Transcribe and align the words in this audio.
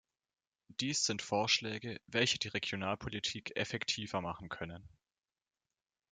Dies 0.79 1.05
sind 1.05 1.21
Vorschläge, 1.21 2.01
welche 2.07 2.39
die 2.39 2.47
Regionalpolitik 2.47 3.55
effektiver 3.55 4.19
machen 4.19 4.49
können. 4.49 4.89